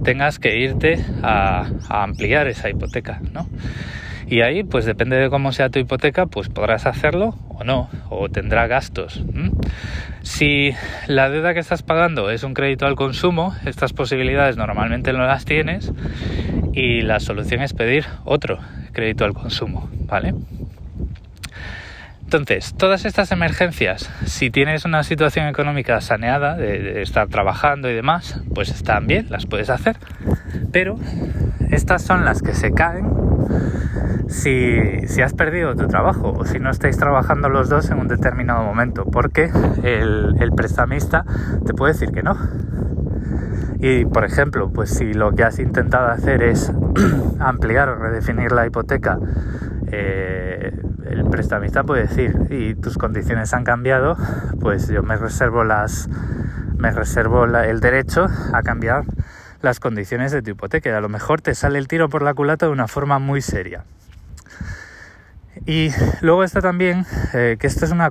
tengas 0.04 0.40
que 0.40 0.58
irte 0.58 1.04
a, 1.24 1.68
ampliar 1.90 2.48
esa 2.48 2.70
hipoteca, 2.70 3.20
¿no? 3.34 3.50
Y 4.28 4.42
ahí, 4.42 4.64
pues 4.64 4.86
depende 4.86 5.18
de 5.18 5.30
cómo 5.30 5.52
sea 5.52 5.70
tu 5.70 5.80
hipoteca, 5.80 6.28
pues 6.28 6.48
podrás 6.48 6.86
hacerlo 6.86 7.36
o 7.50 7.66
no, 7.66 7.90
o 8.10 8.30
tendrá 8.30 8.68
gastos. 8.68 9.22
Si 10.22 10.74
la 11.08 11.30
deuda 11.30 11.54
que 11.54 11.60
estás 11.60 11.84
pagando 11.84 12.30
es 12.30 12.44
un 12.44 12.54
crédito 12.54 12.86
al 12.86 12.96
consumo, 12.96 13.54
estas 13.66 13.92
posibilidades 13.92 14.56
normalmente 14.56 15.12
no 15.12 15.26
las 15.26 15.44
tienes 15.44 15.92
y 16.72 17.02
la 17.02 17.20
solución 17.20 17.62
es 17.62 17.74
pedir 17.74 18.06
otro 18.24 18.60
crédito 18.94 19.26
al 19.26 19.34
consumo, 19.34 19.90
¿vale? 20.08 20.34
Entonces, 22.34 22.74
todas 22.76 23.04
estas 23.04 23.34
emergencias, 23.34 24.10
si 24.26 24.52
tienes 24.52 24.86
una 24.86 25.04
situación 25.04 25.48
económica 25.48 26.00
saneada, 26.00 26.56
de, 26.56 27.02
estar 27.02 27.28
trabajando 27.28 27.90
y 27.90 27.94
demás, 27.94 28.42
pues 28.56 28.70
están 28.70 29.06
bien, 29.06 29.26
las 29.30 29.46
puedes 29.46 29.70
hacer. 29.70 29.98
Pero 30.72 30.96
estas 31.72 32.04
son 32.04 32.24
las 32.24 32.42
que 32.42 32.54
se 32.54 32.72
caen 32.72 33.10
si, 34.30 35.22
has 35.22 35.34
perdido 35.34 35.76
tu 35.76 35.90
trabajo 35.90 36.32
o 36.32 36.46
si 36.46 36.58
no 36.60 36.70
estáis 36.70 36.96
trabajando 36.96 37.50
los 37.50 37.68
dos 37.68 37.90
en 37.90 38.00
un 38.00 38.08
determinado 38.08 38.64
momento, 38.64 39.04
porque 39.04 39.52
el, 39.84 40.38
el 40.40 40.52
prestamista 40.54 41.26
te 41.66 41.74
puede 41.74 41.92
decir 41.92 42.12
que 42.14 42.24
no. 42.24 42.38
Y 43.82 44.06
por 44.06 44.24
ejemplo, 44.24 44.72
pues 44.72 44.90
si 44.92 45.12
lo 45.12 45.34
que 45.34 45.44
has 45.44 45.60
intentado 45.60 46.08
hacer 46.08 46.44
es 46.44 46.72
ampliar 47.40 47.90
o 47.90 47.96
redefinir 47.96 48.54
la 48.54 48.66
hipoteca, 48.66 49.20
eh, 49.92 50.72
el 51.06 51.26
prestamista 51.30 51.84
puede 51.84 52.08
decir, 52.08 52.36
y 52.50 52.76
tus 52.76 52.98
condiciones 52.98 53.54
han 53.54 53.64
cambiado, 53.64 54.18
pues 54.60 54.88
yo 54.88 55.04
me 55.04 55.18
reservo 55.18 55.64
las 55.64 56.10
me 56.78 56.92
reservo 56.92 57.46
el 57.46 57.80
derecho 57.80 58.28
a 58.54 58.64
cambiar 58.64 59.04
las 59.62 59.80
condiciones 59.80 60.32
de 60.32 60.42
tu 60.42 60.52
hipoteca. 60.52 60.98
A 60.98 61.02
lo 61.02 61.10
mejor 61.10 61.42
te 61.42 61.54
sale 61.54 61.78
el 61.78 61.88
tiro 61.88 62.10
por 62.10 62.24
la 62.24 62.34
culata 62.34 62.66
de 62.66 62.72
una 62.72 62.88
forma 62.88 63.20
muy 63.20 63.42
seria. 63.42 63.84
Y 65.68 65.92
luego 66.22 66.44
está 66.44 66.60
también 66.60 67.06
eh, 67.34 67.58
que 67.60 67.68
esto 67.68 67.86
es 67.86 67.92
una, 67.92 68.10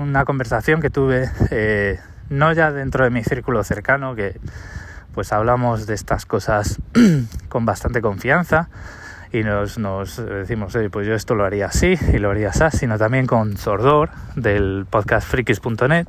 una 0.00 0.24
conversación 0.24 0.80
que 0.80 0.90
tuve 0.90 1.28
eh, 1.50 1.98
no 2.30 2.52
ya 2.52 2.70
dentro 2.70 3.02
de 3.02 3.10
mi 3.10 3.24
círculo 3.24 3.64
cercano, 3.64 4.14
que 4.14 4.38
pues 5.12 5.32
hablamos 5.32 5.86
de 5.86 5.94
estas 5.94 6.24
cosas 6.24 6.78
con 7.48 7.66
bastante 7.66 8.00
confianza 8.00 8.68
y 9.34 9.42
nos, 9.42 9.78
nos 9.78 10.24
decimos, 10.24 10.76
pues 10.92 11.08
yo 11.08 11.14
esto 11.14 11.34
lo 11.34 11.44
haría 11.44 11.66
así 11.66 11.98
y 12.12 12.18
lo 12.18 12.30
haría 12.30 12.50
así, 12.50 12.78
sino 12.78 12.98
también 12.98 13.26
con 13.26 13.56
Zordor 13.56 14.10
del 14.36 14.86
podcast 14.88 15.28
frikis.net. 15.28 16.06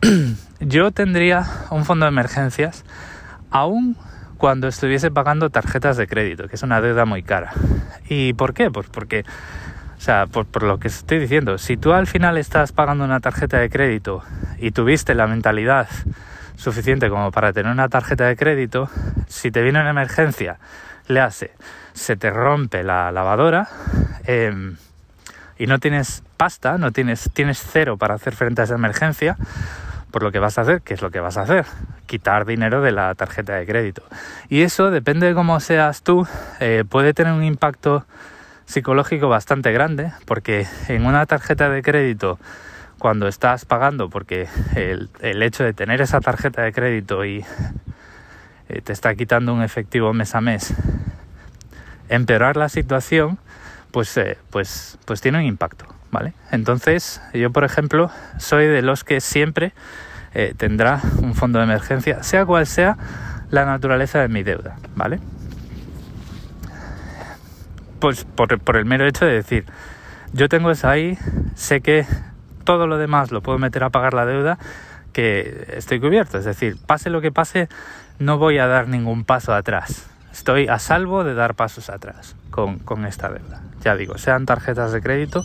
yo 0.60 0.92
tendría 0.92 1.44
un 1.70 1.84
fondo 1.84 2.06
de 2.06 2.08
emergencias 2.08 2.86
aún 3.50 3.98
cuando 4.38 4.66
estuviese 4.66 5.10
pagando 5.10 5.50
tarjetas 5.50 5.98
de 5.98 6.06
crédito, 6.06 6.48
que 6.48 6.56
es 6.56 6.62
una 6.62 6.80
deuda 6.80 7.04
muy 7.04 7.22
cara. 7.22 7.52
¿Y 8.08 8.32
por 8.32 8.54
qué? 8.54 8.70
Pues 8.70 8.86
porque, 8.88 9.24
o 9.98 10.00
sea, 10.00 10.26
por, 10.26 10.46
por 10.46 10.62
lo 10.62 10.78
que 10.78 10.88
estoy 10.88 11.18
diciendo, 11.18 11.58
si 11.58 11.76
tú 11.76 11.92
al 11.92 12.06
final 12.06 12.38
estás 12.38 12.72
pagando 12.72 13.04
una 13.04 13.20
tarjeta 13.20 13.58
de 13.58 13.68
crédito 13.68 14.22
y 14.58 14.70
tuviste 14.70 15.14
la 15.14 15.26
mentalidad 15.26 15.86
suficiente 16.56 17.10
como 17.10 17.30
para 17.30 17.52
tener 17.52 17.70
una 17.70 17.90
tarjeta 17.90 18.24
de 18.24 18.36
crédito, 18.36 18.88
si 19.28 19.50
te 19.50 19.60
viene 19.60 19.80
una 19.80 19.90
emergencia, 19.90 20.58
le 21.08 21.20
hace, 21.20 21.52
se 21.92 22.16
te 22.16 22.30
rompe 22.30 22.82
la 22.82 23.12
lavadora 23.12 23.68
em, 24.24 24.76
y 25.58 25.66
no 25.66 25.78
tienes 25.78 26.22
pasta, 26.36 26.78
no 26.78 26.92
tienes, 26.92 27.30
tienes 27.32 27.58
cero 27.58 27.96
para 27.96 28.14
hacer 28.14 28.34
frente 28.34 28.60
a 28.60 28.64
esa 28.64 28.74
emergencia, 28.74 29.36
por 30.10 30.22
lo 30.22 30.32
que 30.32 30.38
vas 30.38 30.58
a 30.58 30.62
hacer, 30.62 30.82
¿qué 30.82 30.94
es 30.94 31.02
lo 31.02 31.10
que 31.10 31.20
vas 31.20 31.36
a 31.36 31.42
hacer? 31.42 31.64
Quitar 32.06 32.44
dinero 32.44 32.82
de 32.82 32.92
la 32.92 33.14
tarjeta 33.14 33.54
de 33.54 33.66
crédito. 33.66 34.02
Y 34.48 34.62
eso, 34.62 34.90
depende 34.90 35.26
de 35.26 35.34
cómo 35.34 35.58
seas 35.60 36.02
tú, 36.02 36.26
eh, 36.60 36.84
puede 36.88 37.14
tener 37.14 37.32
un 37.32 37.44
impacto 37.44 38.04
psicológico 38.66 39.28
bastante 39.28 39.72
grande, 39.72 40.12
porque 40.26 40.66
en 40.88 41.06
una 41.06 41.26
tarjeta 41.26 41.68
de 41.68 41.82
crédito 41.82 42.38
cuando 43.02 43.26
estás 43.26 43.64
pagando, 43.64 44.08
porque 44.08 44.46
el, 44.76 45.10
hecho 45.42 45.64
de 45.64 45.72
tener 45.72 46.00
esa 46.00 46.20
tarjeta 46.20 46.62
de 46.62 46.72
crédito 46.72 47.24
y 47.24 47.44
eh, 48.68 48.80
te 48.82 48.92
está 48.92 49.14
quitando 49.14 49.52
un 49.54 49.62
efectivo 49.62 50.12
mes 50.12 50.34
a 50.34 50.40
mes, 50.40 50.74
empeorar 52.08 52.56
la 52.56 52.68
situación, 52.68 53.38
pues, 53.90 54.16
eh, 54.16 54.38
pues, 54.50 54.98
pues 55.04 55.20
tiene 55.20 55.38
un 55.38 55.44
impacto, 55.44 55.86
¿vale? 56.10 56.34
Entonces, 56.50 57.20
yo, 57.34 57.50
por 57.50 57.64
ejemplo, 57.64 58.10
soy 58.38 58.66
de 58.66 58.82
los 58.82 59.04
que 59.04 59.20
siempre 59.20 59.72
eh, 60.34 60.54
tendrá 60.56 61.00
un 61.18 61.34
fondo 61.34 61.58
de 61.58 61.64
emergencia, 61.64 62.22
sea 62.22 62.46
cual 62.46 62.66
sea 62.66 62.96
la 63.50 63.64
naturaleza 63.64 64.20
de 64.20 64.28
mi 64.28 64.42
deuda, 64.42 64.76
¿vale? 64.94 65.20
Pues 68.00 68.24
por, 68.24 68.58
por 68.60 68.76
el 68.76 68.84
mero 68.84 69.06
hecho 69.06 69.26
de 69.26 69.32
decir, 69.32 69.66
yo 70.32 70.48
tengo 70.48 70.70
eso 70.70 70.88
ahí, 70.88 71.18
sé 71.54 71.80
que 71.82 72.06
todo 72.64 72.86
lo 72.86 72.96
demás 72.96 73.30
lo 73.30 73.42
puedo 73.42 73.58
meter 73.58 73.84
a 73.84 73.90
pagar 73.90 74.14
la 74.14 74.24
deuda, 74.24 74.58
que 75.12 75.66
estoy 75.76 76.00
cubierto. 76.00 76.38
Es 76.38 76.44
decir, 76.44 76.76
pase 76.86 77.10
lo 77.10 77.20
que 77.20 77.30
pase, 77.30 77.68
no 78.24 78.38
voy 78.38 78.58
a 78.58 78.66
dar 78.66 78.88
ningún 78.88 79.24
paso 79.24 79.52
atrás. 79.52 80.08
Estoy 80.32 80.68
a 80.68 80.78
salvo 80.78 81.24
de 81.24 81.34
dar 81.34 81.54
pasos 81.54 81.90
atrás 81.90 82.36
con, 82.50 83.04
esta 83.04 83.28
deuda. 83.28 83.62
Ya 83.82 83.96
digo, 83.96 84.16
sean 84.16 84.46
tarjetas 84.46 84.92
de 84.92 85.02
crédito 85.02 85.42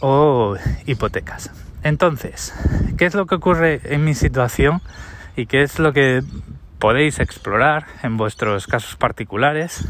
o 0.00 0.56
hipotecas. 0.86 1.50
Entonces, 1.82 2.54
¿qué 2.98 3.06
es 3.06 3.14
lo 3.14 3.26
que 3.26 3.36
ocurre 3.36 3.80
en 3.84 4.04
mi 4.04 4.14
situación 4.14 4.80
y 5.36 5.46
qué 5.46 5.62
es 5.62 5.78
lo 5.78 5.92
que 5.92 6.22
podéis 6.78 7.18
explorar 7.18 7.86
en 8.02 8.16
vuestros 8.16 8.66
casos 8.66 8.96
particulares 8.96 9.88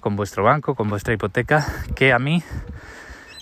con 0.00 0.16
vuestro 0.16 0.44
banco, 0.44 0.74
con 0.74 0.88
vuestra 0.88 1.14
hipoteca, 1.14 1.66
que 1.94 2.12
a 2.12 2.18
mí 2.18 2.42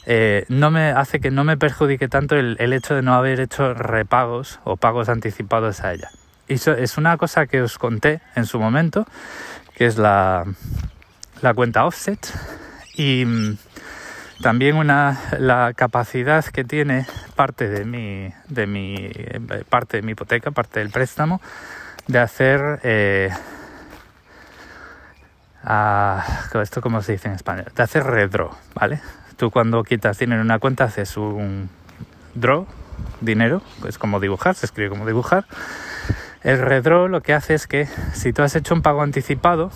eh, 0.07 0.45
no 0.49 0.71
me 0.71 0.91
hace 0.91 1.21
que 1.21 1.31
no 1.31 1.45
me 1.45 1.57
perjudique 1.57 2.09
tanto 2.09 2.37
el, 2.37 2.73
hecho 2.73 2.95
de 2.95 3.03
no 3.03 3.15
haber 3.15 3.41
hecho 3.41 3.75
repagos 3.75 4.61
o 4.65 4.77
pagos 4.77 5.09
anticipados 5.09 5.81
a 5.81 5.93
ella. 5.93 6.11
Y 6.53 6.57
eso 6.57 6.73
es 6.73 6.99
una 6.99 7.17
cosa 7.17 7.47
que 7.47 7.63
os 7.63 7.79
conté 7.79 8.21
en 8.37 8.45
su 8.45 8.61
momento, 8.61 9.07
que 9.75 9.87
es 9.87 9.97
la, 9.97 10.45
cuenta 11.55 11.87
offset 11.87 12.21
y 12.95 13.25
mm, 13.25 13.57
también 14.43 14.77
una, 14.77 15.19
la 15.39 15.73
capacidad 15.75 16.45
que 16.45 16.63
tiene 16.63 17.07
parte 17.37 17.71
de 17.71 17.87
mi, 17.87 18.35
de 18.49 18.67
mi, 18.67 18.97
eh, 18.99 19.65
parte 19.67 19.97
de 19.97 20.03
mi 20.03 20.13
hipoteca, 20.13 20.51
parte 20.51 20.81
del 20.81 20.91
préstamo, 20.91 21.41
de 22.07 22.19
hacer 22.19 22.81
eh, 22.83 23.31
esto 26.63 26.83
como 26.83 27.01
se 27.01 27.13
dice 27.13 27.29
en 27.29 27.35
español, 27.35 27.73
de 27.75 27.83
hacer 27.83 28.05
redraw, 28.05 28.51
¿vale? 28.75 29.01
Tú 29.39 29.51
cuando 29.51 29.83
quitas 29.85 30.19
dinero 30.19 30.43
en 30.43 30.49
una 30.49 30.59
cuenta 30.59 30.85
haces 30.85 31.17
un 31.17 31.71
draw, 32.35 32.67
dinero, 33.23 33.63
es 33.89 33.97
como 33.97 34.21
dibujar, 34.21 34.55
se 34.55 34.67
escribe 34.67 34.91
como 34.91 35.07
dibujar. 35.07 35.47
El 36.45 36.59
redraw 36.59 37.09
lo 37.09 37.21
que 37.21 37.35
hace 37.35 37.55
es 37.55 37.67
que 37.67 37.89
si 38.15 38.33
tú 38.33 38.43
has 38.43 38.57
hecho 38.57 38.75
un 38.75 38.83
pago 38.83 39.03
anticipado, 39.03 39.71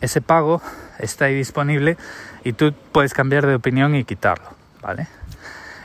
ese 0.00 0.20
pago 0.20 0.60
está 0.98 1.26
ahí 1.26 1.34
disponible 1.34 1.96
y 2.44 2.52
tú 2.52 2.74
puedes 2.92 3.14
cambiar 3.14 3.46
de 3.46 3.54
opinión 3.54 3.94
y 3.94 4.04
quitarlo, 4.04 4.50
¿vale? 4.82 5.08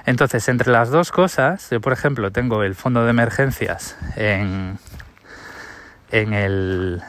Entonces, 0.05 0.47
entre 0.49 0.71
las 0.71 0.89
dos 0.89 1.11
cosas, 1.11 1.69
yo 1.69 1.81
por 1.81 1.93
ejemplo 1.93 2.31
tengo 2.31 2.63
el 2.63 2.75
fondo 2.75 3.03
de 3.05 3.09
emergencias 3.09 3.97
en, 4.15 4.77
en, 6.11 6.33
el, 6.33 7.01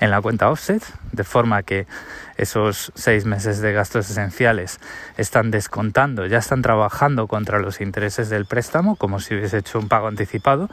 en 0.00 0.10
la 0.10 0.22
cuenta 0.22 0.50
offset, 0.50 0.82
de 1.12 1.24
forma 1.24 1.62
que 1.62 1.86
esos 2.36 2.92
seis 2.94 3.24
meses 3.24 3.60
de 3.60 3.72
gastos 3.72 4.10
esenciales 4.10 4.80
están 5.16 5.50
descontando, 5.50 6.26
ya 6.26 6.38
están 6.38 6.62
trabajando 6.62 7.26
contra 7.26 7.58
los 7.58 7.80
intereses 7.80 8.28
del 8.28 8.46
préstamo, 8.46 8.96
como 8.96 9.20
si 9.20 9.34
hubiese 9.34 9.58
hecho 9.58 9.78
un 9.78 9.88
pago 9.88 10.08
anticipado. 10.08 10.68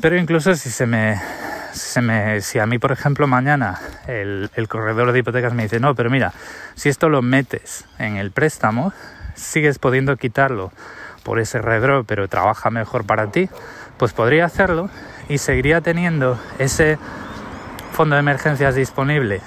Pero 0.00 0.16
incluso 0.16 0.54
si 0.54 0.70
se 0.70 0.86
me, 0.86 1.20
se 1.72 2.00
me 2.00 2.40
si 2.40 2.58
a 2.58 2.66
mí, 2.66 2.78
por 2.78 2.92
ejemplo, 2.92 3.26
mañana 3.26 3.78
el, 4.06 4.50
el 4.54 4.68
corredor 4.68 5.12
de 5.12 5.18
hipotecas 5.18 5.52
me 5.52 5.64
dice, 5.64 5.80
no, 5.80 5.94
pero 5.94 6.08
mira, 6.08 6.32
si 6.74 6.88
esto 6.88 7.08
lo 7.08 7.20
metes 7.20 7.84
en 7.98 8.16
el 8.16 8.30
préstamo, 8.30 8.92
sigues 9.34 9.78
pudiendo 9.78 10.16
quitarlo 10.16 10.72
por 11.22 11.38
ese 11.38 11.60
redro, 11.60 12.04
pero 12.04 12.28
trabaja 12.28 12.70
mejor 12.70 13.04
para 13.04 13.30
ti, 13.30 13.50
pues 13.98 14.12
podría 14.14 14.46
hacerlo 14.46 14.88
y 15.28 15.38
seguiría 15.38 15.82
teniendo 15.82 16.40
ese 16.58 16.98
fondo 17.92 18.16
de 18.16 18.20
emergencias 18.20 18.74
disponible 18.74 19.42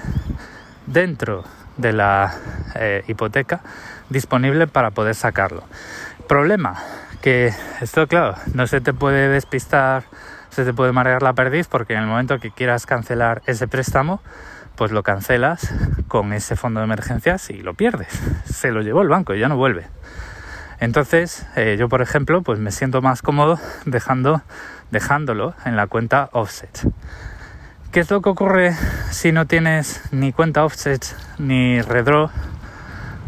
dentro 0.87 1.43
de 1.77 1.93
la 1.93 2.33
eh, 2.75 3.03
hipoteca 3.07 3.61
disponible 4.09 4.67
para 4.67 4.91
poder 4.91 5.15
sacarlo. 5.15 5.63
Problema, 6.27 6.81
que 7.21 7.53
esto 7.81 8.07
claro, 8.07 8.35
no 8.53 8.67
se 8.67 8.81
te 8.81 8.93
puede 8.93 9.29
despistar, 9.29 10.03
se 10.49 10.65
te 10.65 10.73
puede 10.73 10.91
marear 10.91 11.23
la 11.23 11.33
perdiz 11.33 11.67
porque 11.67 11.93
en 11.93 11.99
el 11.99 12.05
momento 12.07 12.39
que 12.39 12.51
quieras 12.51 12.85
cancelar 12.85 13.41
ese 13.45 13.67
préstamo, 13.67 14.21
pues 14.75 14.91
lo 14.91 15.03
cancelas 15.03 15.73
con 16.07 16.33
ese 16.33 16.55
fondo 16.55 16.79
de 16.79 16.85
emergencias 16.85 17.49
y 17.49 17.61
lo 17.61 17.73
pierdes. 17.73 18.19
Se 18.45 18.71
lo 18.71 18.81
llevó 18.81 19.01
el 19.01 19.07
banco 19.07 19.33
y 19.33 19.39
ya 19.39 19.47
no 19.47 19.57
vuelve. 19.57 19.87
Entonces, 20.79 21.45
eh, 21.55 21.75
yo 21.79 21.89
por 21.89 22.01
ejemplo, 22.01 22.41
pues 22.41 22.59
me 22.59 22.71
siento 22.71 23.01
más 23.01 23.21
cómodo 23.21 23.59
dejando, 23.85 24.41
dejándolo 24.91 25.55
en 25.65 25.75
la 25.75 25.87
cuenta 25.87 26.29
offset. 26.33 26.87
¿Qué 27.93 27.99
es 27.99 28.09
lo 28.09 28.23
que 28.23 28.29
ocurre 28.29 28.75
si 29.11 29.31
no 29.31 29.45
tienes 29.45 30.01
ni 30.11 30.33
cuenta 30.33 30.65
offset 30.65 31.05
ni 31.37 31.79
redraw? 31.79 32.31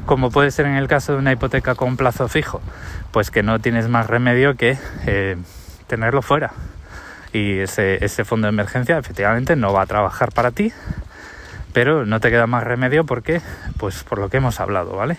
Como 0.07 0.31
puede 0.31 0.49
ser 0.49 0.65
en 0.65 0.73
el 0.73 0.87
caso 0.87 1.11
de 1.11 1.19
una 1.19 1.31
hipoteca 1.31 1.75
con 1.75 1.97
plazo 1.97 2.27
fijo, 2.27 2.63
pues 3.11 3.29
que 3.29 3.43
no 3.43 3.59
tienes 3.59 3.89
más 3.89 4.07
remedio 4.07 4.55
que 4.55 4.75
eh, 5.05 5.37
tenerlo 5.85 6.23
fuera. 6.23 6.51
Y 7.31 7.59
ese, 7.59 8.03
ese 8.03 8.25
fondo 8.25 8.47
de 8.47 8.53
emergencia 8.53 8.97
efectivamente 8.97 9.55
no 9.55 9.71
va 9.71 9.83
a 9.83 9.85
trabajar 9.85 10.31
para 10.31 10.49
ti, 10.49 10.73
pero 11.71 12.07
no 12.07 12.19
te 12.19 12.31
queda 12.31 12.47
más 12.47 12.63
remedio 12.63 13.05
porque, 13.05 13.43
pues 13.77 14.03
por 14.03 14.17
lo 14.17 14.29
que 14.29 14.37
hemos 14.37 14.59
hablado, 14.59 14.95
¿vale? 14.95 15.17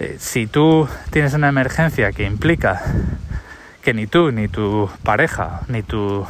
Eh, 0.00 0.16
si 0.18 0.46
tú 0.46 0.86
tienes 1.08 1.32
una 1.32 1.48
emergencia 1.48 2.12
que 2.12 2.24
implica 2.24 2.82
que 3.80 3.94
ni 3.94 4.06
tú, 4.06 4.32
ni 4.32 4.48
tu 4.48 4.90
pareja, 5.02 5.62
ni 5.68 5.82
tu, 5.82 6.26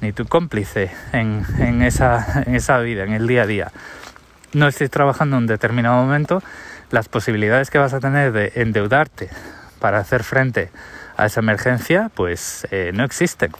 ni 0.00 0.12
tu 0.12 0.26
cómplice 0.26 0.90
en, 1.12 1.82
esa 1.82 2.78
vida, 2.80 3.04
en 3.04 3.12
el 3.12 3.26
día 3.26 3.42
a 3.42 3.46
día, 3.46 3.72
no 4.52 4.68
estés 4.68 4.90
trabajando 4.90 5.36
en 5.36 5.44
un 5.44 5.46
determinado 5.46 6.02
momento, 6.02 6.42
las 6.90 7.08
posibilidades 7.08 7.70
que 7.70 7.78
vas 7.78 7.94
a 7.94 8.00
tener 8.00 8.32
de 8.32 8.52
endeudarte 8.56 9.30
para 9.78 9.98
hacer 9.98 10.24
frente 10.24 10.70
a 11.16 11.26
esa 11.26 11.40
emergencia, 11.40 12.10
pues 12.14 12.66
eh, 12.70 12.90
no 12.94 13.04
existen. 13.04 13.52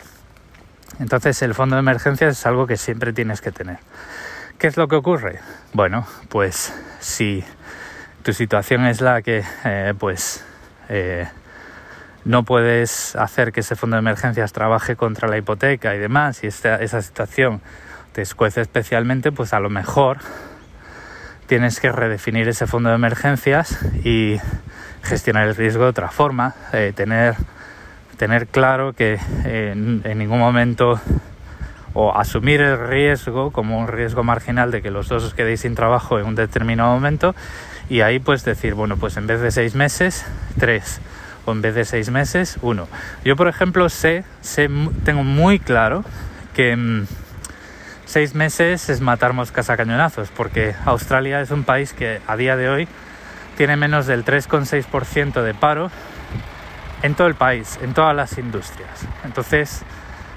Entonces 0.98 1.40
el 1.42 1.54
fondo 1.54 1.76
de 1.76 1.80
emergencias 1.80 2.38
es 2.38 2.46
algo 2.46 2.66
que 2.66 2.76
siempre 2.76 3.12
tienes 3.12 3.40
que 3.40 3.52
tener. 3.52 3.78
¿Qué 4.58 4.66
es 4.66 4.76
lo 4.76 4.88
que 4.88 4.96
ocurre? 4.96 5.40
Bueno, 5.72 6.06
pues 6.28 6.72
si 6.98 7.44
tu 8.22 8.32
situación 8.32 8.84
es 8.86 9.00
la 9.00 9.22
que 9.22 9.42
eh, 9.64 9.94
pues 9.98 10.44
eh, 10.88 11.26
no 12.24 12.44
puedes 12.44 13.16
hacer 13.16 13.52
que 13.52 13.60
ese 13.60 13.76
fondo 13.76 13.96
de 13.96 14.00
emergencias 14.00 14.52
trabaje 14.52 14.96
contra 14.96 15.28
la 15.28 15.38
hipoteca 15.38 15.94
y 15.94 15.98
demás 15.98 16.44
y 16.44 16.48
esa 16.48 17.02
situación 17.02 17.60
te 18.12 18.22
escuece 18.22 18.60
especialmente 18.60 19.32
pues 19.32 19.52
a 19.52 19.60
lo 19.60 19.70
mejor 19.70 20.18
tienes 21.46 21.80
que 21.80 21.90
redefinir 21.90 22.48
ese 22.48 22.66
fondo 22.66 22.90
de 22.90 22.96
emergencias 22.96 23.78
y 24.04 24.36
gestionar 25.02 25.48
el 25.48 25.56
riesgo 25.56 25.84
de 25.84 25.90
otra 25.90 26.08
forma 26.10 26.54
eh, 26.72 26.92
tener 26.94 27.36
tener 28.18 28.48
claro 28.48 28.92
que 28.92 29.18
en 29.44 30.18
ningún 30.18 30.38
momento 30.38 31.00
o 31.94 32.16
asumir 32.16 32.60
el 32.60 32.78
riesgo 32.78 33.50
como 33.50 33.78
un 33.78 33.88
riesgo 33.88 34.22
marginal 34.22 34.70
de 34.70 34.82
que 34.82 34.90
los 34.90 35.08
dos 35.08 35.24
os 35.24 35.34
quedéis 35.34 35.60
sin 35.60 35.74
trabajo 35.74 36.18
en 36.18 36.26
un 36.26 36.34
determinado 36.34 36.92
momento 36.92 37.34
y 37.88 38.02
ahí 38.02 38.20
pues 38.20 38.44
decir, 38.44 38.74
bueno, 38.74 38.96
pues 38.96 39.16
en 39.16 39.26
vez 39.26 39.40
de 39.40 39.50
seis 39.50 39.74
meses, 39.74 40.24
tres 40.58 41.00
o 41.50 41.52
en 41.52 41.62
vez 41.62 41.74
de 41.74 41.84
seis 41.84 42.10
meses, 42.10 42.58
uno. 42.62 42.88
Yo 43.24 43.36
por 43.36 43.48
ejemplo 43.48 43.88
sé, 43.88 44.24
sé 44.40 44.70
tengo 45.04 45.24
muy 45.24 45.58
claro 45.58 46.04
que 46.54 46.76
mm, 46.76 47.06
seis 48.06 48.34
meses 48.34 48.88
es 48.88 49.00
matar 49.00 49.32
moscas 49.32 49.70
a 49.70 49.76
cañonazos 49.76 50.30
porque 50.30 50.74
Australia 50.84 51.40
es 51.40 51.50
un 51.50 51.64
país 51.64 51.92
que 51.92 52.20
a 52.26 52.36
día 52.36 52.56
de 52.56 52.68
hoy 52.68 52.88
tiene 53.56 53.76
menos 53.76 54.06
del 54.06 54.24
3,6% 54.24 55.42
de 55.42 55.54
paro 55.54 55.90
en 57.02 57.14
todo 57.14 57.26
el 57.26 57.34
país, 57.34 57.78
en 57.82 57.94
todas 57.94 58.14
las 58.14 58.38
industrias. 58.38 59.06
Entonces, 59.24 59.82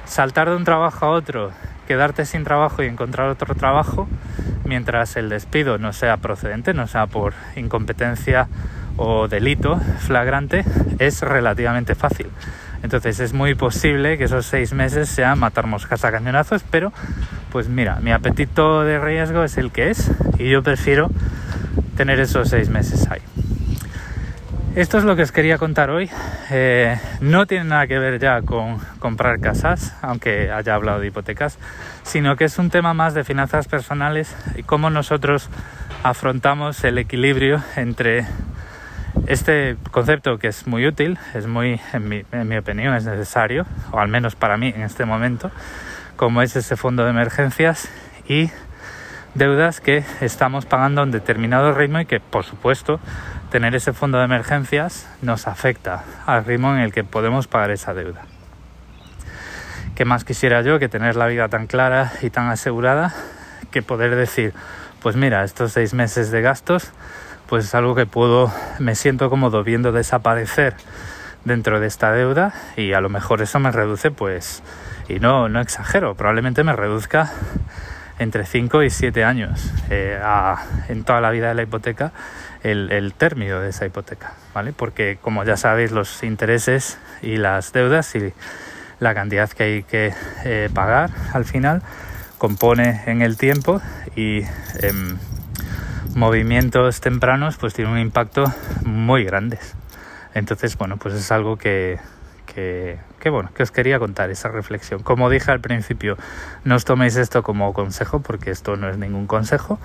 saltar 0.06 0.50
de 0.50 0.56
un 0.56 0.64
trabajo 0.64 1.06
a 1.06 1.10
otro, 1.10 1.52
quedarte 1.88 2.26
sin 2.26 2.44
trabajo 2.44 2.84
y 2.84 2.88
encontrar 2.88 3.30
otro 3.30 3.56
trabajo, 3.56 4.08
mientras 4.66 5.16
el 5.18 5.30
despido 5.30 5.78
no 5.78 5.94
sea 5.94 6.18
procedente, 6.18 6.74
no 6.74 6.88
sea 6.88 7.08
por 7.08 7.34
incompetencia 7.56 8.48
o 8.98 9.28
delito 9.28 9.80
flagrante, 10.00 10.64
es 11.00 11.22
relativamente 11.22 11.96
fácil. 11.96 12.28
Entonces 12.84 13.20
es 13.20 13.34
muy 13.34 13.56
posible 13.56 14.18
que 14.18 14.26
esos 14.26 14.46
seis 14.46 14.74
meses 14.74 15.08
sean 15.08 15.40
matar 15.40 15.68
moscas 15.68 16.04
a 16.04 16.12
cañonazos, 16.12 16.64
pero 16.70 16.92
pues 17.52 17.70
mira, 17.70 18.00
mi 18.02 18.12
apetito 18.12 18.84
de 18.84 19.00
riesgo 19.00 19.44
es 19.44 19.58
el 19.58 19.72
que 19.72 19.90
es 19.90 20.12
y 20.38 20.50
yo 20.50 20.64
prefiero 20.64 21.10
tener 21.96 22.20
esos 22.20 22.50
seis 22.50 22.70
meses 22.70 23.08
ahí. 23.10 23.22
Esto 24.76 24.98
es 24.98 25.04
lo 25.04 25.16
que 25.16 25.22
os 25.22 25.32
quería 25.32 25.60
contar 25.60 25.92
hoy. 25.92 26.10
Eh, 26.50 26.98
no 27.22 27.46
tiene 27.46 27.66
nada 27.66 27.86
que 27.86 28.00
ver 28.00 28.20
ya 28.20 28.42
con 28.42 28.80
comprar 28.98 29.40
casas, 29.40 29.96
aunque 30.02 30.52
haya 30.52 30.74
hablado 30.74 31.00
de 31.00 31.08
hipotecas, 31.08 31.60
sino 32.02 32.36
que 32.36 32.46
es 32.46 32.58
un 32.58 32.72
tema 32.72 32.96
más 32.96 33.14
de 33.14 33.24
finanzas 33.24 33.68
personales 33.68 34.36
y 34.56 34.64
cómo 34.64 34.90
nosotros 34.90 35.48
afrontamos 36.02 36.84
el 36.84 36.98
equilibrio 36.98 37.62
entre 37.76 38.26
este 39.28 39.78
concepto 39.92 40.38
que 40.38 40.48
es 40.48 40.68
muy 40.68 40.86
útil, 40.86 41.18
es 41.34 41.48
muy, 41.48 41.80
en 41.94 42.48
mi, 42.48 42.58
opinión, 42.58 42.94
es 42.96 43.06
necesario, 43.06 43.66
o 43.92 44.00
al 44.00 44.08
menos 44.08 44.36
para 44.36 44.58
mí 44.58 44.74
en 44.76 44.82
este 44.82 45.06
momento, 45.06 45.52
como 46.16 46.42
es 46.42 46.56
ese 46.56 46.76
fondo 46.76 47.04
de 47.04 47.12
emergencias 47.12 47.90
y 48.28 48.52
deudas 49.34 49.82
que 49.82 50.04
estamos 50.22 50.66
pagando 50.66 51.02
a 51.02 51.04
un 51.06 51.12
determinado 51.12 51.74
ritmo 51.74 52.00
y 52.00 52.06
que, 52.06 52.20
por 52.20 52.44
supuesto, 52.44 53.00
tener 53.50 53.76
ese 53.76 53.94
fondo 53.94 54.18
de 54.18 54.26
emergencias 54.26 55.08
nos 55.22 55.48
afecta 55.48 56.04
al 56.26 56.46
ritmo 56.46 56.74
en 56.74 56.80
el 56.80 56.92
que 56.92 57.04
podemos 57.04 57.48
pagar 57.48 57.72
esa 57.72 57.94
deuda. 57.94 58.26
¿Qué 59.96 60.06
más 60.06 60.26
quisiera 60.26 60.62
yo 60.62 60.80
que 60.80 60.90
tener 60.90 61.16
la 61.16 61.28
vida 61.28 61.48
tan 61.50 61.68
clara 61.68 62.12
y 62.22 62.30
tan 62.30 62.50
asegurada 62.50 63.14
que 63.72 63.82
poder 63.82 64.16
decir, 64.16 64.54
pues 65.02 65.16
mira, 65.16 65.44
estos 65.44 65.72
seis 65.72 65.94
meses 65.94 66.32
de 66.32 66.42
gastos, 66.42 66.92
pues 67.54 67.66
es 67.66 67.76
algo 67.76 67.94
que 67.94 68.08
puedo, 68.08 68.52
me 68.80 68.96
siento 68.96 69.30
cómodo 69.30 69.64
viendo 69.64 69.92
desaparecer 69.92 70.74
dentro 71.46 71.80
de 71.80 71.86
esta 71.86 72.12
deuda 72.12 72.52
y 72.76 72.94
a 72.94 73.00
lo 73.00 73.10
mejor 73.10 73.44
eso 73.44 73.60
me 73.60 73.72
reduce, 73.72 74.10
pues, 74.10 74.64
y 75.08 75.20
no, 75.20 75.50
no 75.50 75.62
exagero, 75.62 76.16
probablemente 76.16 76.64
me 76.64 76.74
reduzca 76.74 77.32
entre 78.18 78.48
5 78.48 78.82
y 78.82 78.90
7 78.90 79.24
años 79.24 79.72
eh, 79.92 80.20
en 80.90 81.04
toda 81.04 81.22
la 81.22 81.30
vida 81.30 81.50
de 81.50 81.54
la 81.54 81.62
hipoteca 81.62 82.12
el, 82.64 83.14
término 83.16 83.60
de 83.60 83.70
esa 83.70 83.86
hipoteca, 83.86 84.34
¿vale? 84.56 84.74
Porque 84.74 85.20
como 85.22 85.44
ya 85.44 85.56
sabéis 85.56 85.92
los 85.92 86.24
intereses 86.24 86.98
y 87.22 87.38
las 87.38 87.72
deudas 87.72 88.16
y 88.16 88.34
la 88.98 89.14
cantidad 89.14 89.48
que 89.48 89.64
hay 89.64 89.84
que 89.84 90.12
eh, 90.44 90.72
pagar 90.74 91.12
al 91.34 91.46
final 91.46 91.84
compone 92.40 93.04
en 93.06 93.22
el 93.22 93.38
tiempo 93.38 93.80
y 94.16 94.42
em, 94.82 95.20
movimientos 96.16 97.02
tempranos 97.02 97.58
pues 97.58 97.74
tiene 97.74 97.92
un 97.92 98.00
impacto 98.00 98.46
muy 98.84 99.24
grande. 99.24 99.60
Entonces, 100.34 100.78
bueno, 100.78 100.98
pues 100.98 101.14
es 101.14 101.32
algo 101.32 101.58
que, 101.58 102.00
que, 102.54 103.00
bueno, 103.30 103.50
que 103.56 103.64
os 103.64 103.72
quería 103.72 104.00
contar 104.00 104.30
esa 104.30 104.50
reflexión. 104.50 105.02
Como 105.02 105.30
dije 105.30 105.52
al 105.52 105.60
principio, 105.60 106.18
no 106.64 106.76
os 106.76 106.86
toméis 106.86 107.16
esto 107.16 107.42
como 107.42 107.74
consejo 107.74 108.22
porque 108.22 108.52
esto 108.52 108.76
no 108.76 108.90
es 108.90 108.98
ningún 108.98 109.28
consejo, 109.28 109.80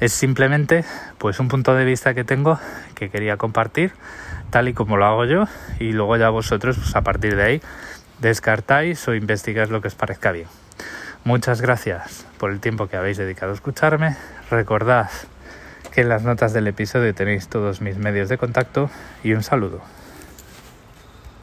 es 0.00 0.12
simplemente 0.12 0.84
pues 1.18 1.40
un 1.40 1.48
punto 1.48 1.74
de 1.74 1.84
vista 1.84 2.14
que 2.14 2.24
tengo 2.24 2.58
que 2.94 3.10
quería 3.10 3.36
compartir 3.36 3.92
tal 4.50 4.68
y 4.68 4.74
como 4.74 4.96
lo 4.96 5.06
hago 5.06 5.24
yo 5.24 5.44
y 5.78 5.92
luego 5.92 6.16
ya 6.16 6.28
vosotros 6.30 6.76
pues 6.76 6.94
a 6.96 7.02
partir 7.02 7.36
de 7.36 7.42
ahí 7.42 7.62
descartáis 8.18 9.06
o 9.08 9.14
investigáis 9.14 9.70
lo 9.70 9.80
que 9.80 9.88
os 9.88 9.94
parezca 9.94 10.32
bien. 10.32 10.48
Muchas 11.24 11.60
gracias 11.60 12.26
por 12.38 12.50
el 12.50 12.60
tiempo 12.60 12.86
que 12.86 12.96
habéis 12.96 13.18
dedicado 13.18 13.52
a 13.52 13.54
escucharme. 13.54 14.16
Recordad 14.50 15.10
que 15.92 16.02
en 16.02 16.08
las 16.08 16.22
notas 16.22 16.52
del 16.52 16.66
episodio 16.66 17.14
tenéis 17.14 17.48
todos 17.48 17.80
mis 17.80 17.96
medios 17.96 18.28
de 18.28 18.38
contacto 18.38 18.90
y 19.22 19.32
un 19.32 19.42
saludo. 19.42 19.80